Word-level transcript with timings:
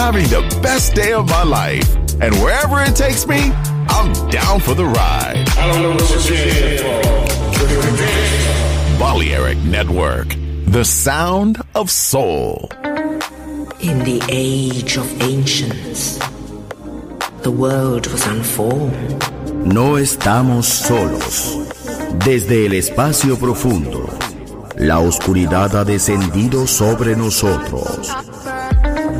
having 0.00 0.26
the 0.28 0.40
best 0.62 0.94
day 0.94 1.12
of 1.12 1.28
my 1.28 1.42
life. 1.42 1.94
And 2.22 2.34
wherever 2.42 2.80
it 2.80 2.96
takes 2.96 3.26
me, 3.26 3.52
I'm 3.96 4.10
down 4.30 4.58
for 4.58 4.74
the 4.74 4.86
ride. 4.86 5.44
I 5.58 5.66
don't 5.70 5.82
know 5.82 5.92
what 5.92 6.10
you're 6.10 6.36
here 6.36 6.78
for. 6.78 7.00
Balearic 8.98 9.58
Network, 9.58 10.28
the 10.64 10.84
sound 10.84 11.60
of 11.74 11.90
soul. 11.90 12.70
In 13.80 13.98
the 14.10 14.22
age 14.30 14.96
of 14.96 15.06
ancients, 15.20 16.18
the 17.42 17.50
world 17.50 18.06
was 18.06 18.26
unformed. 18.26 19.20
No 19.66 19.98
estamos 19.98 20.64
solos. 20.66 21.58
Desde 22.24 22.66
el 22.66 22.72
espacio 22.72 23.36
profundo, 23.38 24.08
la 24.78 24.98
oscuridad 25.00 25.76
ha 25.76 25.84
descendido 25.84 26.66
sobre 26.66 27.16
nosotros. 27.16 28.29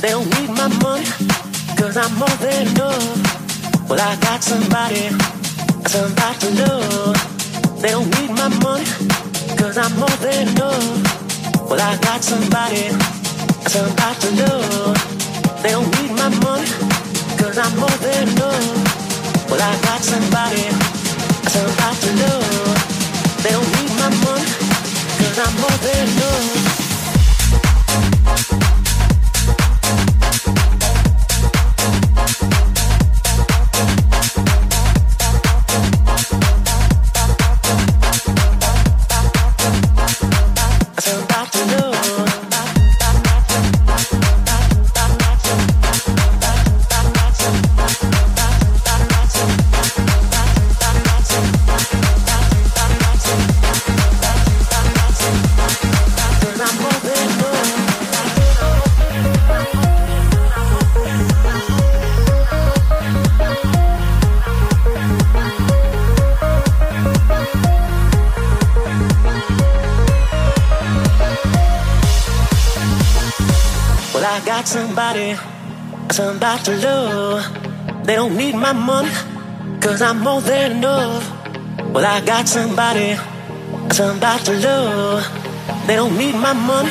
They 0.00 0.08
don't 0.08 0.26
need 0.40 0.48
my 0.48 0.68
money, 0.82 1.04
cause 1.76 1.96
I'm 1.96 2.14
more 2.16 2.36
than 2.40 2.68
enough. 2.68 3.88
Well, 3.90 4.00
I 4.00 4.16
got 4.20 4.42
somebody, 4.42 5.10
somebody 5.86 6.38
to 6.38 6.50
love 6.62 7.82
They 7.82 7.90
don't 7.90 8.08
need 8.18 8.30
my 8.30 8.48
money 8.62 8.84
cuz 9.58 9.76
I'm 9.76 9.92
more 9.98 10.16
than 10.22 10.48
enough 10.48 11.68
Well, 11.68 11.80
I 11.80 11.98
got 11.98 12.22
somebody 12.22 12.88
somebody 13.66 14.20
to 14.20 14.30
love. 14.40 14.96
They'll 15.62 15.82
need 15.82 16.12
my 16.16 16.28
money, 16.46 16.70
'cause 17.36 17.58
I'm 17.58 17.76
more 17.76 17.98
than 18.04 18.28
enough 18.28 19.50
Well, 19.50 19.60
I 19.60 19.76
got 19.82 20.02
somebody 20.04 20.70
somebody 21.48 22.00
to 22.00 22.12
love. 22.22 22.40
They 76.40 78.14
don't 78.14 78.36
need 78.36 78.54
my 78.54 78.72
money, 78.72 79.10
cause 79.80 80.00
I'm 80.00 80.20
more 80.20 80.40
than 80.40 80.78
enough. 80.78 81.22
Well, 81.92 82.04
I 82.04 82.24
got 82.24 82.48
somebody, 82.48 83.16
somebody 83.90 84.44
to 84.44 84.52
love. 84.60 85.86
They 85.86 85.96
don't 85.96 86.16
need 86.16 86.34
my 86.34 86.54
money, 86.54 86.90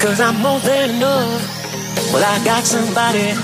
cause 0.00 0.20
I'm 0.20 0.40
more 0.40 0.60
than 0.60 0.90
enough. 0.90 2.12
Well, 2.12 2.22
I 2.24 2.44
got 2.44 2.62
somebody, 2.64 3.34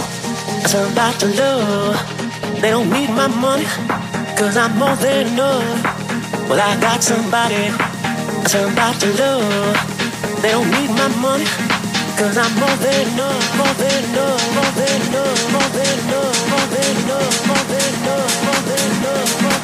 somebody 0.68 1.18
to 1.18 1.26
love. 1.42 2.60
They 2.62 2.70
don't 2.70 2.90
need 2.90 3.10
my 3.10 3.26
money. 3.26 3.66
Cause 4.36 4.56
I'm 4.56 4.76
more 4.78 4.96
than 4.96 5.28
enough, 5.28 5.94
more 12.20 12.30
than 12.30 13.08
enough, 13.08 13.56
more 13.56 13.74
than 13.74 14.04
enough, 14.04 14.54
more 14.54 14.70
than 14.78 15.00
enough, 15.02 15.52
more 15.52 15.68
than 15.74 15.98
enough, 15.98 16.48
more 16.48 16.66
than 16.70 16.96
enough, 16.96 17.46
more 17.46 17.64
than 17.66 17.94
enough, 17.94 18.44
more 18.44 18.62
than 18.68 18.90
enough, 18.92 19.63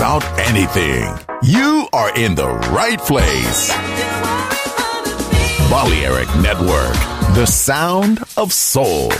About 0.00 0.24
anything. 0.48 1.14
You 1.42 1.86
are 1.92 2.10
in 2.16 2.34
the 2.34 2.48
right 2.72 2.98
place. 2.98 3.68
Balearic 5.68 6.26
Network, 6.36 6.94
the 7.34 7.44
sound 7.44 8.24
of 8.38 8.50
soul. 8.50 9.10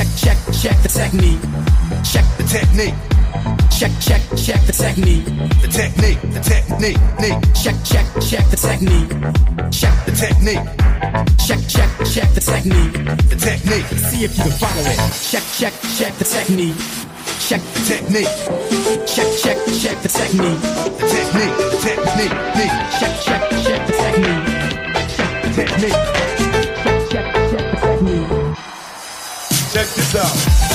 Check, 0.00 0.16
check, 0.16 0.38
check 0.62 0.82
the 0.82 0.88
technique. 0.88 1.42
Check 2.02 2.24
the 2.38 2.44
technique. 2.48 2.94
Check, 3.68 3.92
check, 4.00 4.22
check 4.32 4.64
the 4.64 4.72
technique. 4.72 5.26
The 5.60 5.68
technique, 5.68 6.20
the 6.32 6.40
technique. 6.40 6.96
Check, 7.52 7.76
check, 7.84 8.06
check 8.24 8.48
the 8.48 8.56
technique. 8.56 9.10
Check 9.68 9.92
the 10.06 10.12
technique. 10.16 10.64
Check, 11.36 11.60
check, 11.68 11.90
check 12.08 12.32
the 12.32 12.40
technique. 12.40 12.94
The 13.28 13.36
technique. 13.36 13.84
See 14.08 14.24
if 14.24 14.38
you 14.38 14.44
can 14.44 14.52
follow 14.56 14.88
it. 14.88 14.96
Check, 15.20 15.44
check, 15.52 15.74
check 15.98 16.16
the 16.16 16.24
technique. 16.24 16.80
Check 17.44 17.60
the 17.60 17.80
technique. 17.84 18.32
Check, 19.04 19.28
check, 19.36 19.58
check 19.84 20.00
the 20.00 20.08
technique. 20.08 20.60
The 20.96 21.04
technique, 21.12 21.56
the 21.60 21.76
technique, 21.76 22.32
technique. 22.56 22.76
Check, 22.96 23.14
check, 23.20 23.42
check 23.68 23.80
the 23.84 23.92
technique. 24.00 24.48
Check 25.12 25.42
the 25.44 25.50
technique. 25.52 26.19
It's 29.96 30.12
this 30.12 30.14
out. 30.14 30.69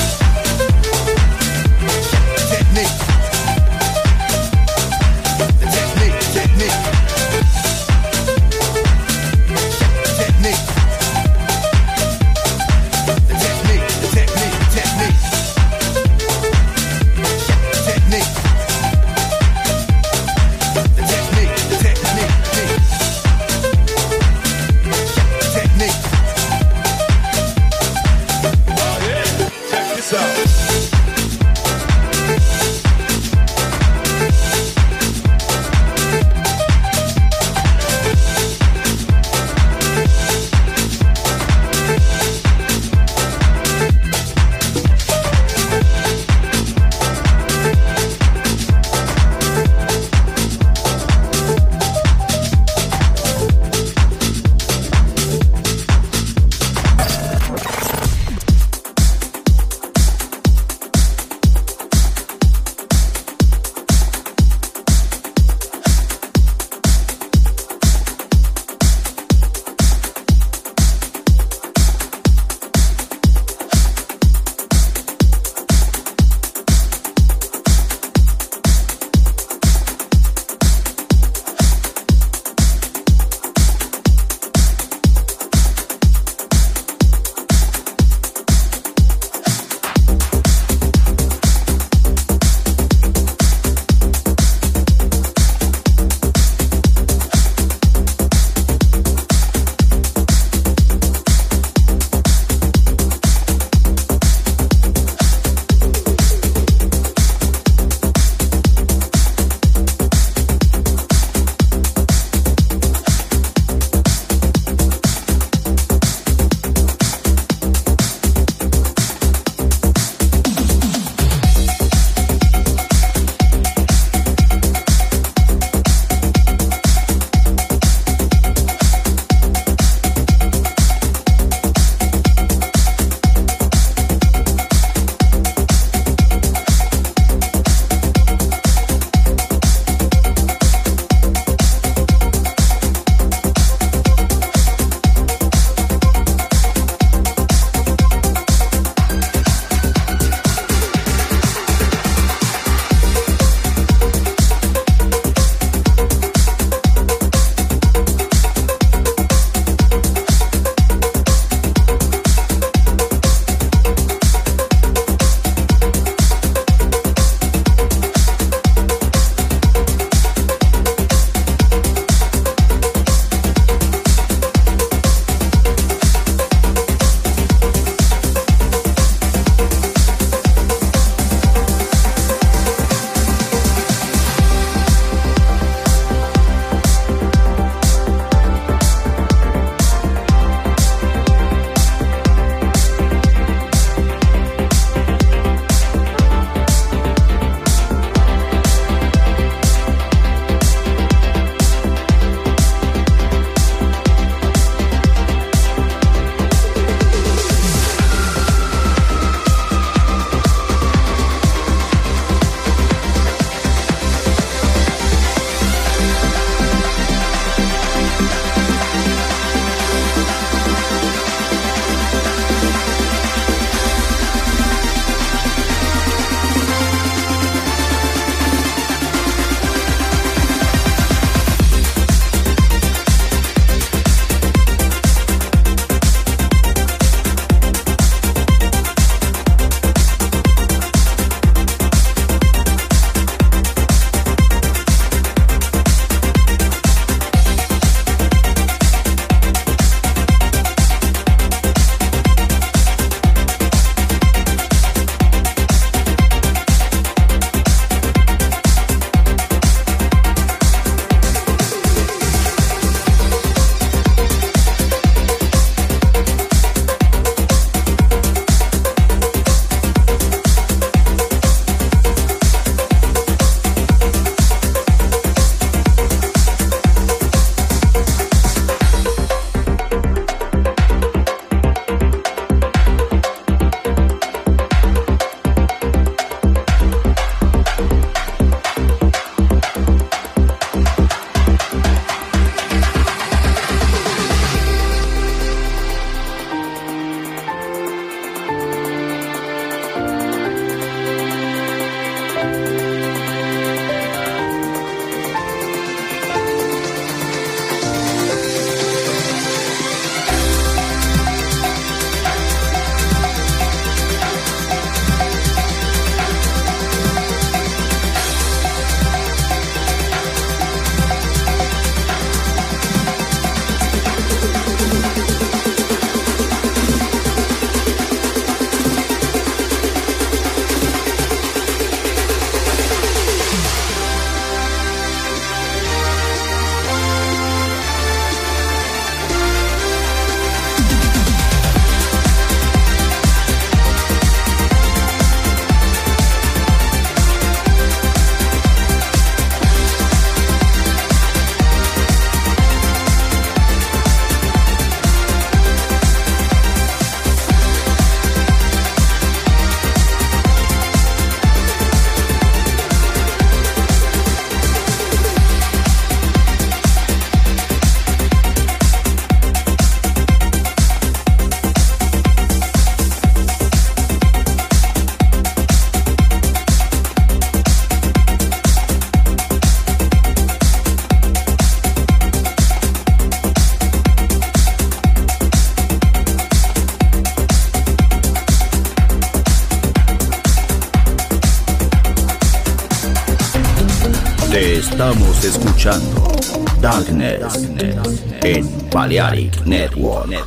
Balearic 398.96 399.66
Network. 399.66 400.45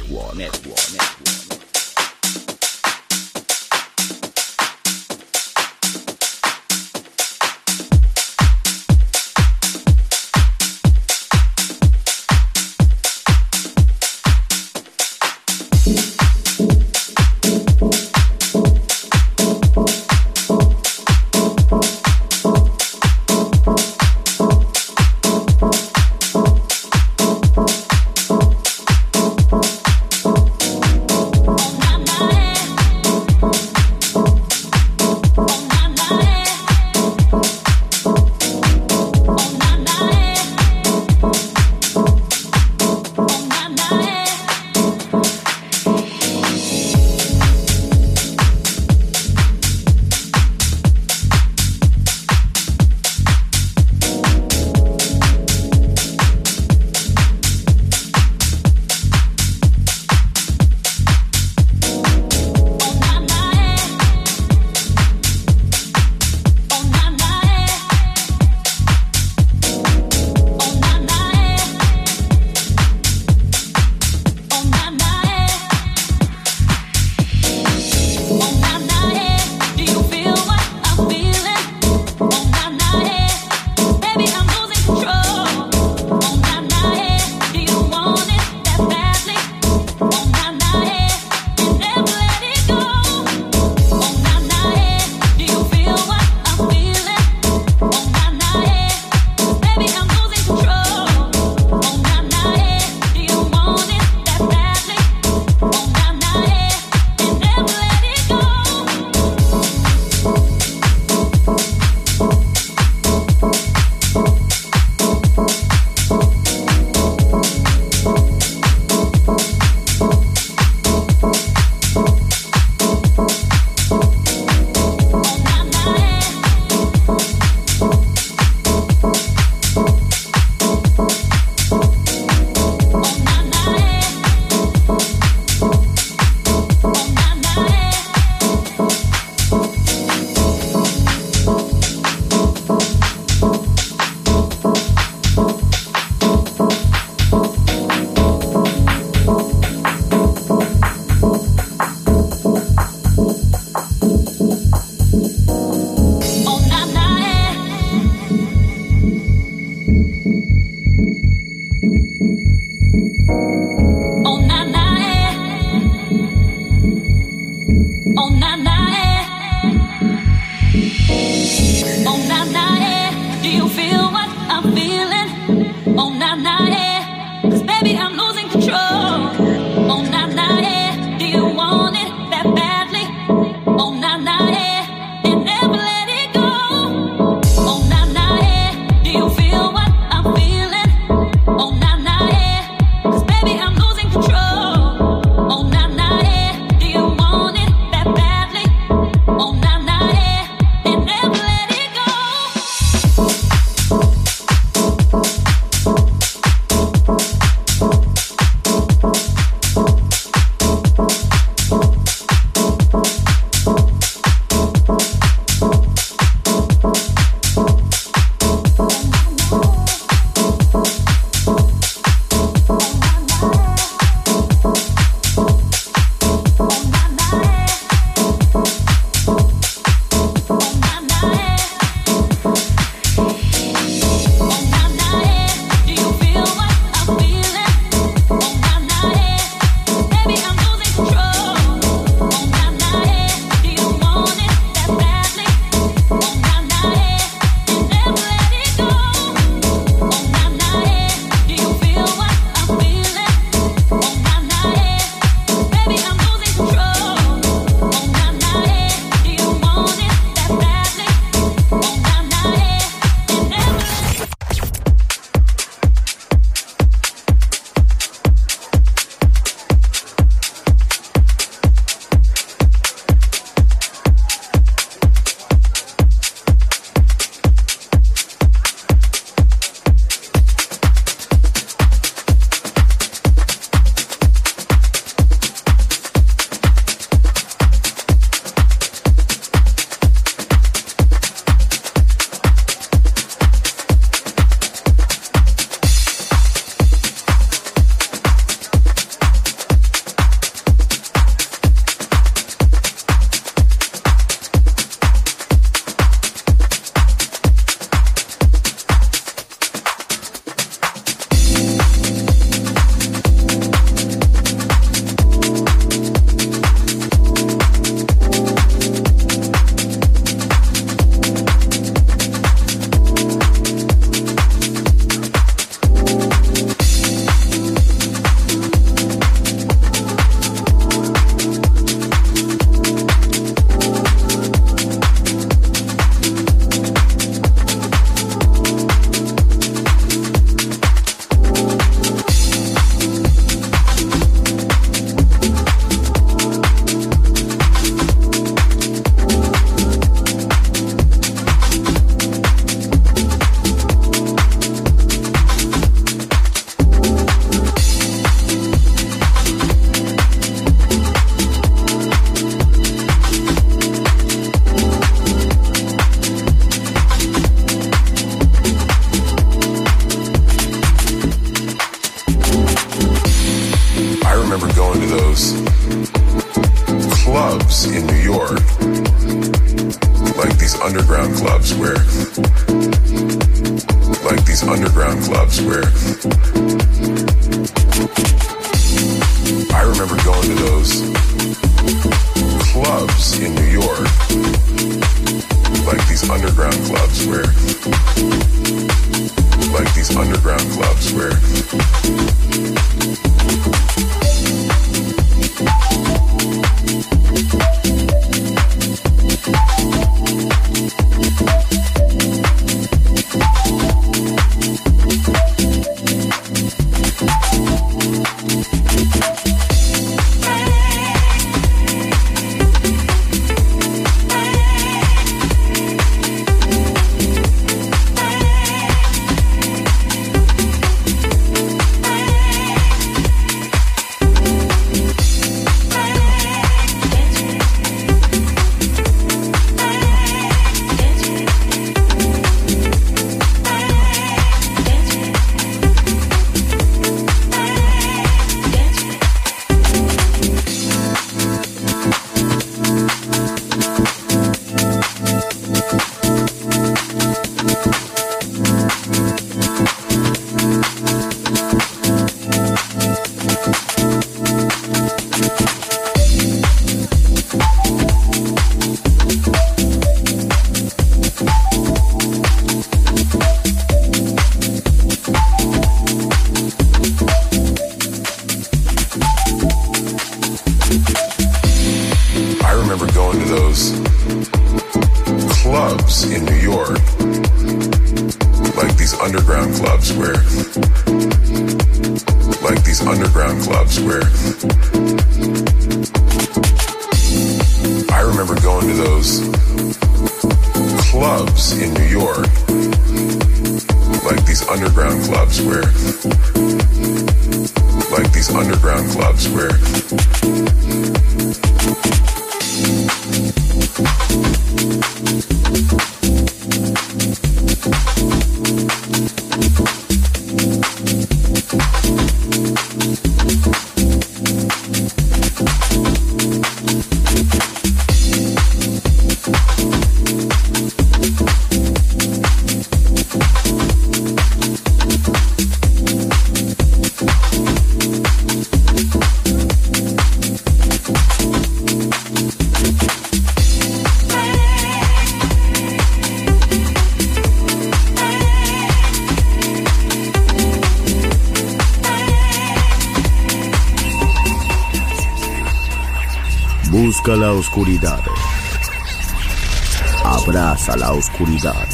oscuridad. 561.39 561.87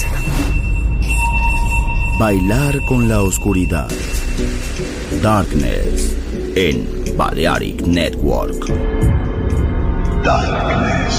Bailar 2.17 2.83
con 2.85 3.07
la 3.07 3.21
oscuridad. 3.21 3.87
Darkness 5.21 6.15
en 6.55 7.15
Balearic 7.15 7.81
Network. 7.81 8.65
Darkness. 10.23 11.14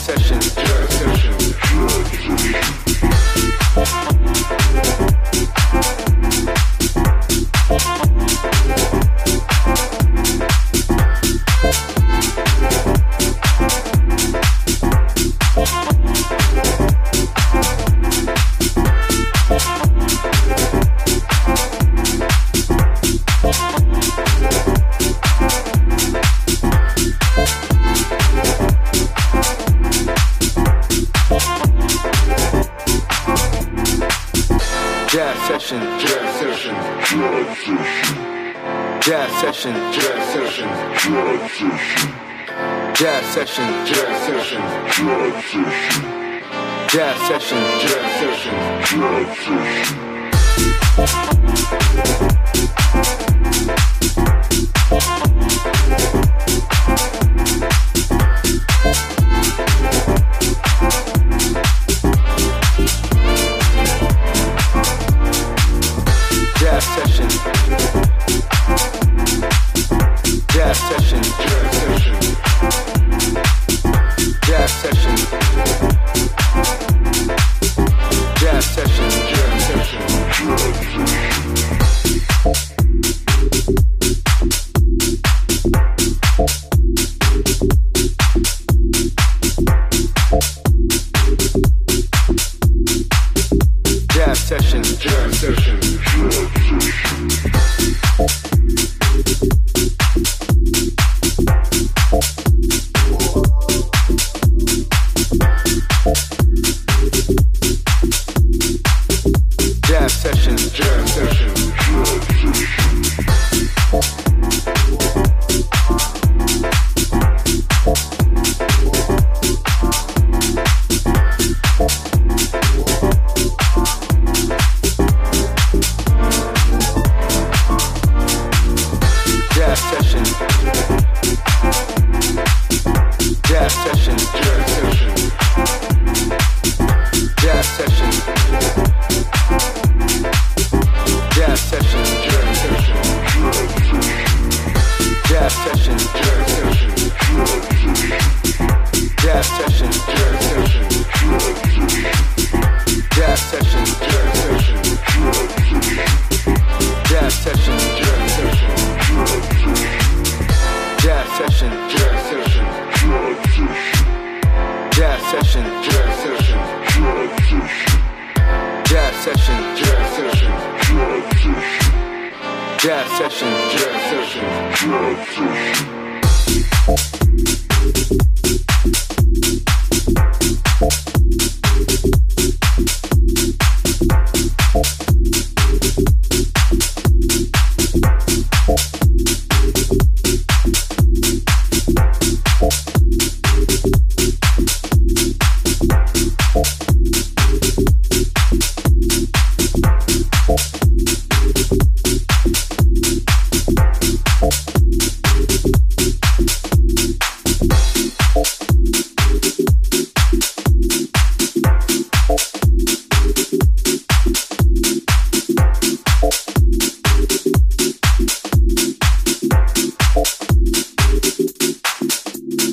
session. 0.00 0.40
Session. 0.40 1.39
session. 47.38 47.56
Jam 47.78 48.04
session. 48.18 48.54
Jam 48.82 49.26
session. 50.96 51.39